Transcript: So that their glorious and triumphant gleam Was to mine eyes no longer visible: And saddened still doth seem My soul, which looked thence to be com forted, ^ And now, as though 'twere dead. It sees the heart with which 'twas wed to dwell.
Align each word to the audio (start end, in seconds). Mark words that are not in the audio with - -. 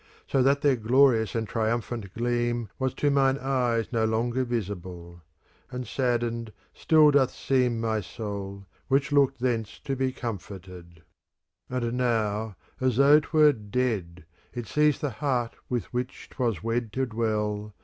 So 0.27 0.41
that 0.41 0.61
their 0.61 0.77
glorious 0.77 1.35
and 1.35 1.47
triumphant 1.47 2.11
gleam 2.15 2.69
Was 2.79 2.95
to 2.95 3.11
mine 3.11 3.37
eyes 3.37 3.85
no 3.91 4.03
longer 4.03 4.43
visible: 4.43 5.21
And 5.69 5.85
saddened 5.85 6.51
still 6.73 7.11
doth 7.11 7.29
seem 7.29 7.79
My 7.79 7.99
soul, 8.01 8.65
which 8.87 9.11
looked 9.11 9.41
thence 9.41 9.77
to 9.81 9.95
be 9.95 10.11
com 10.11 10.39
forted, 10.39 10.85
^ 11.69 11.69
And 11.69 11.93
now, 11.97 12.55
as 12.79 12.97
though 12.97 13.19
'twere 13.19 13.53
dead. 13.53 14.25
It 14.55 14.65
sees 14.65 14.97
the 14.97 15.11
heart 15.11 15.55
with 15.69 15.83
which 15.93 16.29
'twas 16.31 16.63
wed 16.63 16.91
to 16.93 17.05
dwell. 17.05 17.75